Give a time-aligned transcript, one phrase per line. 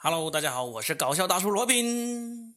[0.00, 2.54] Hello，大家好，我是搞笑大叔罗宾。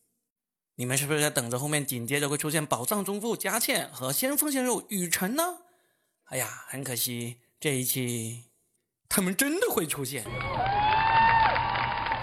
[0.76, 5.58] 你们是不是在等着后面紧接着会出现宝藏中妇佳倩和先锋鲜肉雨辰呢？
[6.26, 8.44] 哎呀，很可惜，这一期
[9.10, 10.24] 他们真的会出现。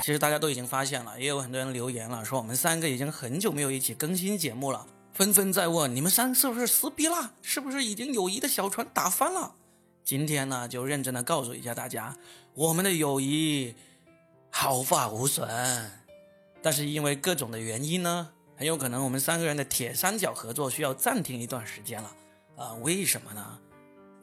[0.00, 9.56] 其实大家都已经发现了，也有很多人留言了，说我们三个已经很久没有一起更新节目了，纷纷在问你们三是不是撕逼了，是不是已经友谊的小船打翻了？
[10.04, 12.16] 今天呢，就认真的告诉一下大家，
[12.54, 13.74] 我们的友谊
[14.50, 15.48] 毫发无损，
[16.62, 22.16] 但是因为各种的原因呢，很有可能我们三个人的铁三角合作需要暂停一段时间了。
[22.56, 23.58] 啊，为什么呢？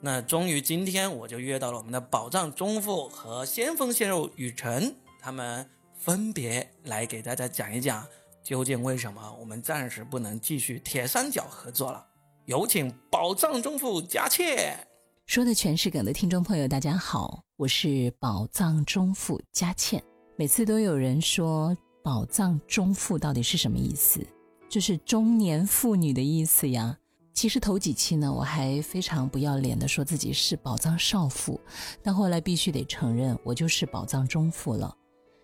[0.01, 4.93] 那终于今天我就约到了我们的宝藏中富和先锋鲜肉雨辰。
[5.21, 8.05] 他们分别来给大家讲一讲，
[8.43, 12.05] 究竟为什么我们暂时不能继续铁三角合作了？
[12.45, 14.77] 有请宝藏中富佳倩。
[15.25, 20.03] 说的全是梗的听众朋友，大家好，我是宝藏中富佳倩。
[20.37, 24.19] 每次都有人说宝藏中妇到底是什么意思？
[24.67, 26.97] 就是中年妇女的意思呀。
[27.33, 31.59] 其实头几期呢，我还非常不要脸的说自己是宝藏少妇，
[32.03, 34.93] 但后来必须得承认，我就是宝藏中妇了。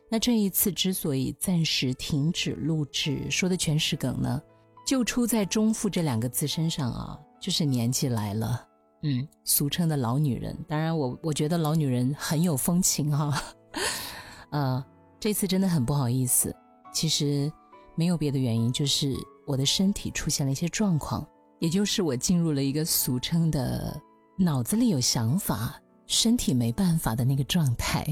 [0.09, 4.41] 那这一次之所以暂时停止录制，说的全是梗呢，
[4.85, 8.67] 就出在“中妇”这两个字身上啊，就是年纪来了，
[9.03, 10.57] 嗯，俗称的老女人。
[10.67, 13.41] 当然，我我觉得老女人很有风情哈。
[14.52, 14.83] 呃，
[15.19, 16.55] 这次真的很不好意思，
[16.94, 17.52] 其实
[17.95, 19.13] 没有别的原因，就是
[19.45, 21.27] 我的身体出现了一些状况，
[21.59, 23.99] 也就是我进入了一个俗称的
[24.38, 28.05] 脑子里有想法，身体没办法的那个状态。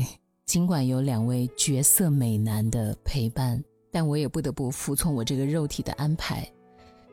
[0.45, 6.49] 尽管有两位绝色美男的陪伴，但我也不得不服从我这个肉体的安排，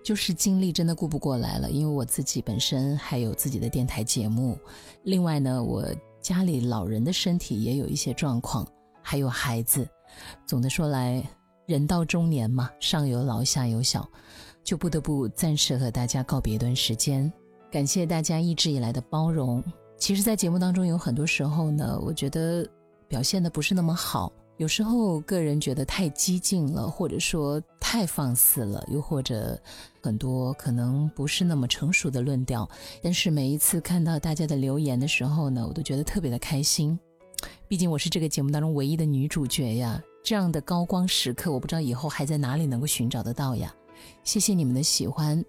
[0.02, 1.70] 就是精力真的顾不过来了。
[1.70, 4.58] 因为我自己本身还有自己的电台节目，
[5.02, 5.84] 另外呢，我
[6.20, 8.66] 家里老人的身体也有一些状况，
[9.06, 9.88] 还有孩子。
[10.44, 11.22] 总的说来，
[11.66, 14.08] 人到中年嘛，上有老下有小，
[14.64, 17.32] 就不得不暂时和大家告别一段时间。
[17.70, 19.62] 感谢大家一直以来的包容。
[19.97, 22.66] 其实，在节目当中有很多时候呢，我觉得。
[23.08, 29.56] 表现的不是那么好，有时候个人觉得太激进了，或者说太放肆了，又或者
[30.02, 32.69] 很多可能不是那么成熟的论调。
[33.00, 36.98] 但是每一次看到大家的留言的时候呢，我都觉得特别的开心。
[37.69, 43.74] 毕竟我是这个节目当中唯一的女主角呀，这样的高光时刻，我不知道以后还在哪里能够寻找得到呀。
[44.22, 45.42] 谢谢你们的喜欢，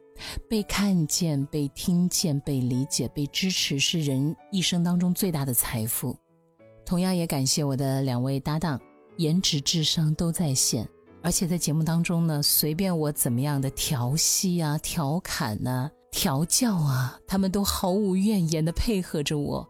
[0.49, 6.17] 被看见、被听见、被理解、被支持，是人一生当中最大的财富。
[6.85, 8.79] 同样也感谢我的两位搭档，
[9.17, 10.87] 颜值智商都在线，
[11.21, 19.67] 而且在节目当中呢，随便我怎么样的调戏啊、调侃呐、调教啊，他们都毫无怨言的配合着我，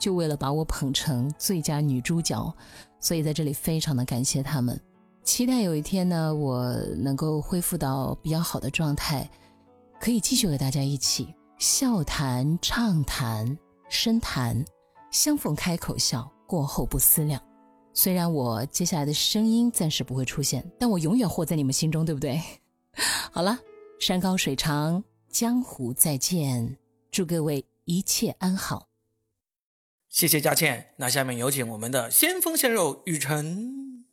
[0.00, 2.52] 就为了把我捧成最佳女主角。
[2.98, 4.78] 所以在这里非常的感谢他们，
[5.22, 9.30] 期待有一天呢，我能够恢复到比较好的状态，
[10.00, 13.56] 可以继续和大家一起笑谈、畅谈、
[13.88, 14.64] 深谈，
[15.12, 16.28] 相逢开口笑。
[16.46, 17.40] 过后不思量，
[17.94, 22.42] 虽然我接下来的声音暂时不会出现，但我永远活在你们心中，对不对？
[23.30, 23.56] 好了，
[24.00, 26.76] 山高水长，江湖再见，
[27.12, 28.89] 祝各位一切安好。
[30.10, 34.04] 谢谢佳倩，那下面有请我们的先锋鲜肉雨辰。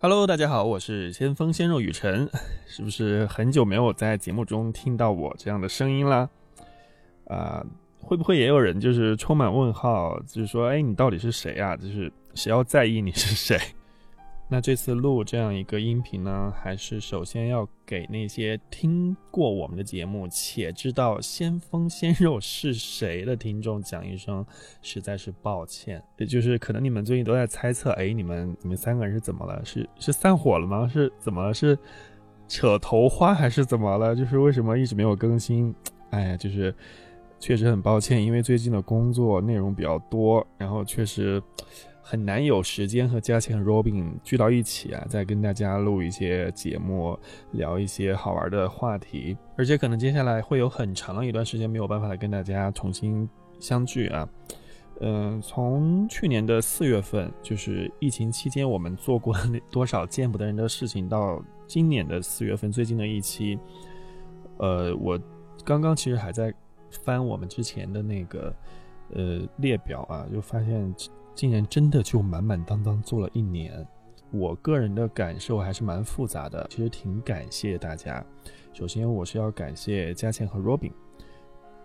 [0.00, 2.28] Hello，大家好，我是先锋鲜肉雨辰，
[2.66, 6.28] 是不是很久没有在节目中听到我这样的声音了？
[7.28, 7.64] 啊。
[8.00, 11.76] 会不会也有人就是充满问号，就是说，哎，你到底是谁啊？
[11.76, 13.56] 就是谁要在意你是谁？
[14.48, 24.44] 那这次录这样一个音频呢，还是首先要给那些听过我们的节目且知道先锋鲜肉是谁的听众讲一声，
[24.82, 26.02] 实在是抱歉。
[26.18, 29.64] 也就是可能你们最近都在猜测，哎，你们你们三个人是怎么了？
[29.64, 30.86] 是是散伙了吗？
[30.86, 31.52] 是怎么了？
[31.52, 31.76] 是
[32.46, 34.14] 扯头花还是怎么了？
[34.14, 35.74] 就是为什么一直没有更新？
[36.10, 36.74] 哎呀，就是。
[37.40, 41.42] 确实很抱歉，因为最近的工作内容比较多，然后确实
[42.06, 47.18] 很难有时间和佳倩和 Robin 聚到一起啊，再跟大家录一些节目，
[47.52, 49.34] 聊一些好玩的话题。
[49.56, 53.26] 而且可能接下来会有很长的一段时间没有办法来跟大家重新
[53.58, 54.28] 相聚啊。
[55.00, 59.34] 嗯，从去年的四月份，就是疫情期间我们做过
[59.70, 63.58] 多少见不得人的事情，到今年的四月份最近的一期，
[64.58, 65.18] 呃，我
[65.64, 66.54] 刚刚其实还在。
[67.02, 68.54] 翻我们之前的那个
[69.14, 70.94] 呃列表啊，就发现
[71.34, 73.86] 竟然真的就满满当当做了一年。
[74.30, 78.24] 我个人的感受还是蛮复杂的，其实挺感谢大家。
[78.72, 80.90] 首先我是要感谢佳倩和 Robin，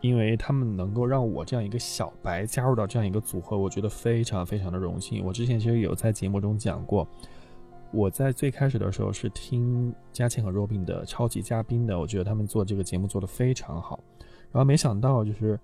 [0.02, 5.24] 因为他们能够让我这样一个小白加入到这样一个组合，我觉得非常非常的荣幸。
[5.24, 7.08] 我之前其实有在节目中讲过，
[7.92, 14.00] 我在最开始的时候是听嘉倩和 Robin 的超级嘉宾的，我觉得他们做这个节目做得非常好。
[14.52, 15.60] 然后没想到就是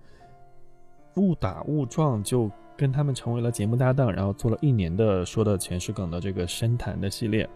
[1.16, 7.48] 误打误撞就跟他们成为了节目搭档，然后做了一年的说的全是梗的这个深谈的系列。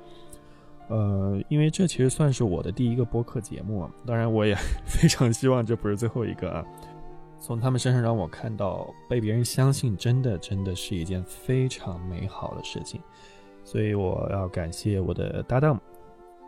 [0.88, 4.56] 呃，因为这其实算是我的第一个播客节目，当然我也
[4.86, 6.64] 非常希望这不是最后一个啊。
[7.38, 13.00] 从他们身上让我看到被别人相信，真的真的是一件非常美好的事情。
[13.62, 15.80] 所以我要感谢我的搭档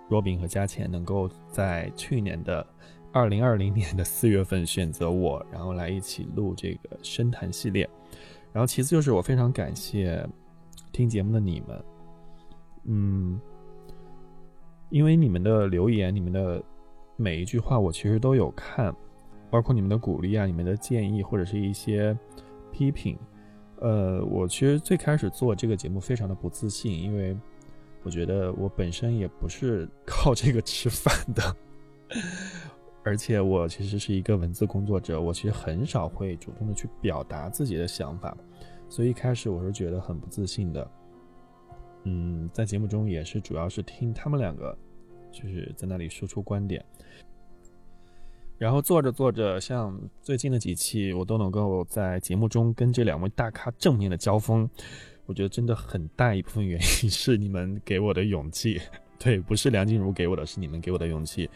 [0.09, 2.67] 若饼和佳倩，能够在去年的
[3.13, 7.89] 二零二零年的四月份选择我，然后来一起录这个深谈系列。
[8.53, 10.27] 然后其次就是我非常感谢
[10.93, 11.85] 听节目的你们，
[12.85, 13.41] 嗯。
[14.91, 16.63] 因为你们的留言，你们的
[17.17, 18.95] 每一句话，我其实都有看，
[19.51, 22.15] 包括你们的鼓励啊，你们的建议或者是一些
[22.71, 23.17] 批评。
[23.81, 27.35] 呃，我其实最开始做这个节目非常的不自信，因为
[28.03, 31.57] 我觉得我本身也不是 靠这个吃饭的，
[33.05, 38.37] 而且我其实是一个文字工作者，我其实很少会主动的去表达自己的想法，
[38.89, 40.91] 所以一开始我是觉得很不自信的。
[42.05, 44.77] 嗯，在节目中也是主要是听他们两个，
[45.31, 46.85] 就是在那里输出观点，
[48.59, 54.69] 然后做着做着，像最近的几期，我都能够在节目中跟这两位大咖正面的交锋，
[55.27, 58.81] 我觉得真的很大一部分原因是你们给我的勇气，
[59.19, 61.49] 对，不是梁静茹给我的，是你们给我的勇气，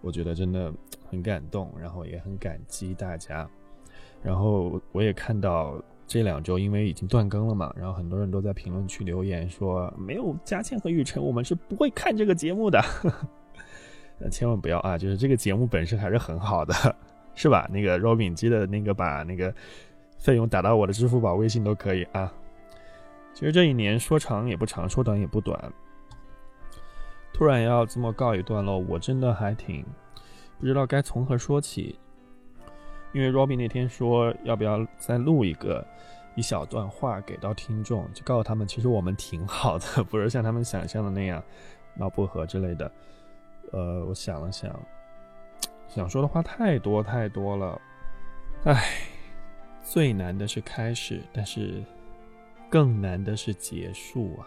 [0.00, 0.72] 我觉得真的
[1.08, 3.48] 很感动，然后也很感激大家，
[4.22, 5.80] 然后我也看到。
[6.12, 12.82] 这两周因为已经断更了嘛，然后很多人都在评论区留言说没有佳倩和雨辰，我们是不会看这个节目的。
[14.18, 16.74] 那千万不要啊，就是这个节目本身还是很好的，
[17.36, 17.70] 是吧？
[17.70, 19.54] 那个 Robin 记得那个把那个
[20.18, 22.32] 费用打到我的支付宝、微信都可以啊。
[23.32, 25.72] 其实这一年说长也不长，说短也不短。
[27.40, 29.82] 突然要这么告一段落，我真的还挺
[30.58, 31.98] 不知道该从何说起。
[33.14, 35.82] 因为 Robbie 那天说要不要再录一个
[36.34, 41.42] 一小段话给到听众，就告诉他们其实我们挺好的，不是像他们想象的那样
[41.94, 42.92] 闹不和之类的。
[43.72, 44.78] 呃，我想了想，
[45.88, 47.80] 想说的话太多太多了。
[48.64, 48.84] 唉，
[49.82, 51.82] 最难的是开始，但是
[52.68, 54.44] 更难的是结束啊。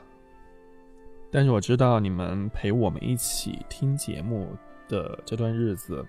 [1.33, 4.55] 但是我知道你们陪我们一起听节目
[4.87, 6.05] 的这段日子，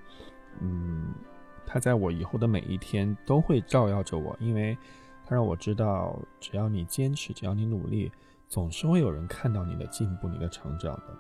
[0.61, 1.13] 嗯。
[1.67, 4.77] 他在我以后的每一天都会照耀着我，因为
[5.25, 8.13] 他让我知道，只要你坚持，只要你努力，
[8.49, 11.17] 总是会有人看到你的进步、你的成长的。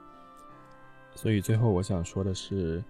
[1.15, 2.85] 所以最后我想说的是，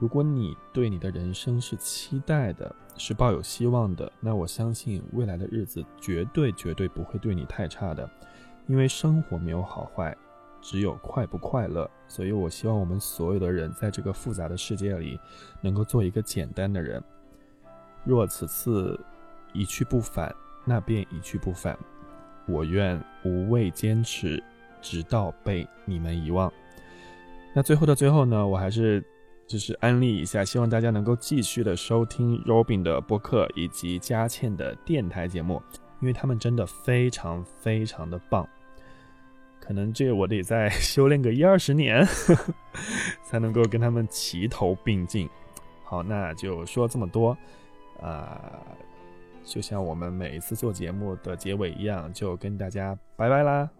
[0.00, 8.10] 如果你对你的人生是期待的，是抱有希望的，那我相信未来的日子绝对绝对不会对你太差的，
[8.66, 10.14] 因为生活没有好坏。
[10.62, 15.18] 只有快不快乐，所以我希望我们所有的人在这个复杂的世界里，
[15.60, 17.02] 能够做一个简单的人。
[18.04, 18.98] 若此次
[19.52, 21.76] 一去不返，那便一去不返。
[22.46, 24.42] 我愿无畏坚持，
[24.80, 26.52] 直到被你们遗忘。
[27.54, 29.04] 那最后的最后呢，我还是
[29.46, 35.60] 就是安利一下，希望大家能够继续的收听 Robin 的播客以及佳倩的电台节目，
[36.00, 38.48] 因为他们真的非常非常的棒。
[39.64, 42.04] 可能这我得再 修炼个一二十年，
[43.22, 45.30] 才能够跟他们齐头并进。
[45.84, 47.36] 好，那就说这么多，
[48.00, 48.60] 啊，
[49.44, 53.70] 就像我们每一次做节目的结尾一样，就跟大家拜拜啦。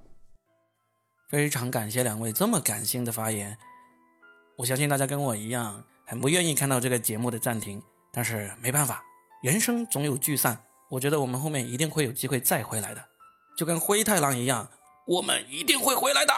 [1.29, 3.59] 非常感谢两位这么感性的发言，
[4.59, 9.03] 我相信大家跟我一样，很不愿意看到这个节目的暂停，但是没办法，
[9.43, 10.57] 人生总有聚散，
[10.91, 13.03] 我觉得我们后面一定会有机会再回来的，
[13.57, 14.69] 就跟灰太狼一样。
[15.07, 16.33] 我们一定会回来的。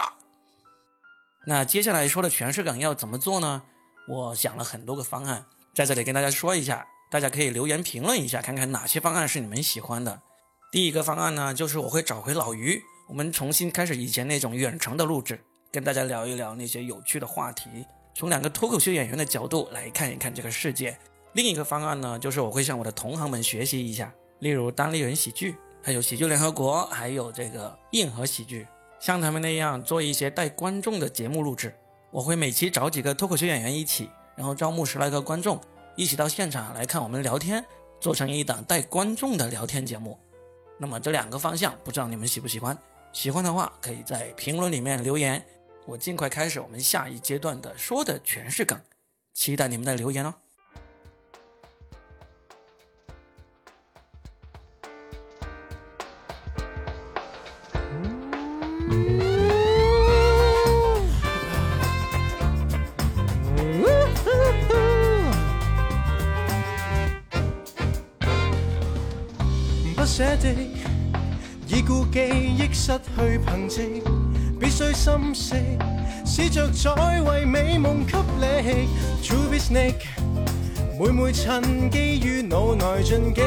[1.47, 3.63] 那接下来说的全是梗要怎么做呢？
[4.09, 5.45] 我想了很多个方案，
[5.75, 10.23] 在这里跟大家说一下，大家可以留言评论一下，看看哪些方案是你们喜欢的。
[10.73, 15.39] 第一个方案呢，就是我会找回老于，我们重新开始以前那种远程的录制，
[15.71, 17.69] 跟大家聊一聊那些有趣的话题，
[18.15, 20.99] 从两个脱口秀演员的角度来看一看这个世界。
[21.35, 25.57] 另一个方案呢，就是我会向我的同行们学习一下，例如单立人喜剧。
[25.87, 28.67] 还有喜剧联合国，还有这个硬核喜剧，
[28.99, 31.75] 像他们那样做一些带观众的节目录制。
[32.11, 35.61] 我会每期找几个脱口秀演员一起，然后招募十来个观众，
[35.95, 37.63] 一起到现场来看我们聊天，
[38.01, 40.19] 做成一档带观众的聊天节目。
[40.79, 42.75] 那么这两个方向，不知道你们喜不喜欢？
[43.13, 45.45] 喜欢的话，可以在评论里面留言，
[45.85, 48.81] 我尽快开始我们下一阶段的说的全是梗，
[49.35, 50.35] 期待你们的留言哦。
[70.45, 70.51] 的，
[71.67, 74.03] 已故记忆失去凭藉，
[74.61, 75.55] 必须心息，
[76.27, 78.89] 试着再为美梦给力。
[79.27, 80.05] To be snake，
[81.01, 83.41] 每每趁机于脑内进击，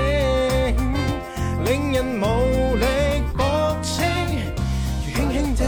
[1.64, 2.86] 令人无力
[3.38, 4.02] 驳斥，
[5.06, 5.66] 如轻轻的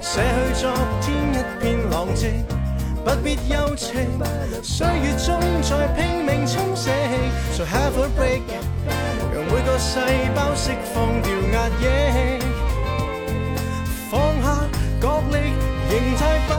[0.00, 2.32] 卸去昨天一片狼藉。
[3.04, 3.92] 不必忧情，
[4.62, 6.88] 岁月中在拼命侵蚀。
[7.52, 8.40] So have a break，
[9.78, 9.98] 细
[10.34, 12.38] 胞释放掉压抑，
[14.10, 14.64] 放下
[15.00, 15.52] 角力，
[15.90, 16.54] 形态不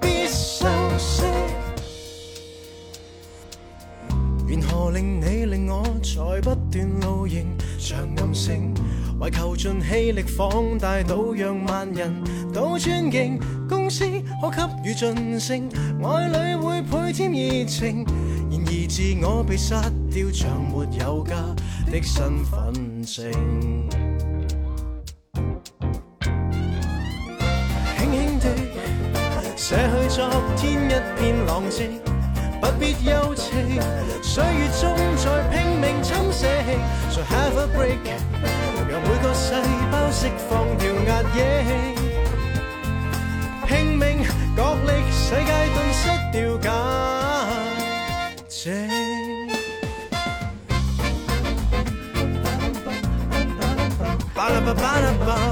[0.00, 0.66] 必修
[0.98, 1.24] 饰。
[4.46, 7.46] 缘何令你令我在不断露营，
[7.78, 8.72] 像暗星，
[9.18, 12.22] 为求尽气力放大到让万人
[12.52, 13.38] 都尊敬。
[13.68, 14.04] 公司
[14.42, 15.68] 可给予晋升，
[16.02, 18.04] 爱侣会倍添热情。
[18.50, 21.34] 然而自我被杀掉，像没有家
[21.90, 23.32] 的身份证。
[27.98, 28.46] 轻轻的
[29.56, 31.90] 卸去昨天一片狼藉。
[32.60, 33.50] 不必忧戚，
[34.22, 36.46] 岁月中在拼命侵蚀。
[37.10, 37.98] So have a break，
[38.88, 39.54] 让每个细
[39.90, 41.36] 胞释放掉压抑。
[43.66, 44.22] 拼命
[44.56, 45.98] 角力，世界顿失
[46.32, 46.68] 掉假
[48.48, 49.09] 值。
[54.50, 55.49] ba ba ba ba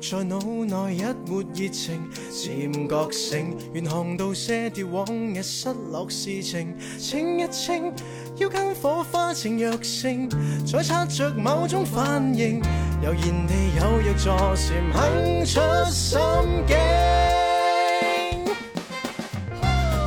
[0.00, 7.92] 在脑内一抹热情，渐觉醒，愿看到些掉往日失落事情，清一清，
[8.36, 10.28] 要跟火花情若性，
[10.64, 12.62] 再擦着某种反应，
[13.02, 16.18] 悠然地有若坐禅，肯出心
[16.66, 16.76] 境。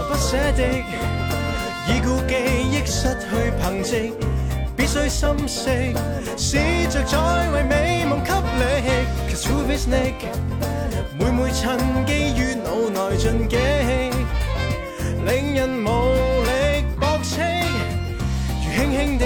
[0.08, 0.64] 不舍的，
[1.90, 2.34] 已故记
[2.72, 4.14] 忆失去凭藉，
[4.78, 5.70] 必须心息，
[6.38, 6.58] 试
[6.90, 8.22] 着再为美梦。
[11.18, 13.56] 每每趁机于脑内进击，
[15.26, 15.88] 令人无
[16.44, 17.42] 力驳斥，
[18.60, 19.26] 如轻轻的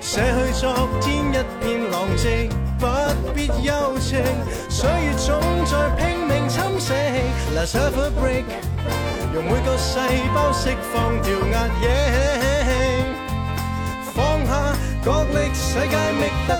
[0.00, 0.64] 卸去昨
[1.02, 2.48] 天一片狼藉。
[2.78, 2.86] 不
[3.34, 4.22] 必忧情，
[4.68, 6.92] 岁月总在拼命侵蚀。
[7.54, 8.44] Let's have a break，
[9.34, 9.98] 让每个细
[10.34, 11.84] 胞释放掉压抑，
[14.14, 16.50] 放下角力，世界觅得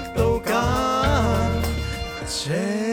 [2.48, 2.85] 到价值。